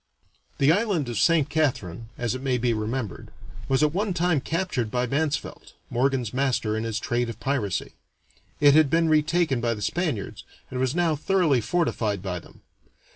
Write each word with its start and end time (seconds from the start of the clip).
The 0.57 0.71
island 0.71 1.09
of 1.09 1.19
Saint 1.19 1.47
Catharine, 1.49 2.09
as 2.17 2.33
it 2.33 2.41
may 2.41 2.57
be 2.57 2.73
remembered, 2.73 3.29
was 3.69 3.83
at 3.83 3.93
one 3.93 4.15
time 4.15 4.41
captured 4.41 4.89
by 4.89 5.05
Mansvelt, 5.05 5.73
Morgan's 5.91 6.33
master 6.33 6.75
in 6.75 6.85
his 6.85 6.99
trade 6.99 7.29
of 7.29 7.39
piracy. 7.39 7.93
It 8.59 8.73
had 8.73 8.89
been 8.89 9.09
retaken 9.09 9.61
by 9.61 9.75
the 9.75 9.81
Spaniards, 9.83 10.43
and 10.71 10.79
was 10.79 10.95
now 10.95 11.15
thoroughly 11.15 11.61
fortified 11.61 12.23
by 12.23 12.39
them. 12.39 12.61